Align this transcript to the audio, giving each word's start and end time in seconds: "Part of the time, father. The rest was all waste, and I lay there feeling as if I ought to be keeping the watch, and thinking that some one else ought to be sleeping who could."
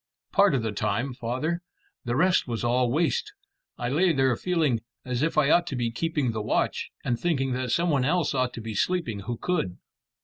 "Part 0.31 0.55
of 0.55 0.63
the 0.63 0.71
time, 0.71 1.13
father. 1.13 1.61
The 2.05 2.15
rest 2.15 2.47
was 2.47 2.63
all 2.63 2.89
waste, 2.91 3.33
and 3.77 3.93
I 3.93 3.95
lay 3.95 4.11
there 4.11 4.35
feeling 4.35 4.79
as 5.05 5.21
if 5.21 5.37
I 5.37 5.51
ought 5.51 5.67
to 5.67 5.75
be 5.75 5.91
keeping 5.91 6.31
the 6.31 6.41
watch, 6.41 6.89
and 7.05 7.19
thinking 7.19 7.51
that 7.53 7.69
some 7.71 7.91
one 7.91 8.03
else 8.03 8.33
ought 8.33 8.51
to 8.55 8.61
be 8.61 8.73
sleeping 8.73 9.19
who 9.19 9.37
could." 9.37 9.77